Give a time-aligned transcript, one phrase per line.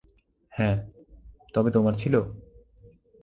[0.53, 0.75] হ্যাঁ,
[1.53, 2.15] তবে তোমার ছিল?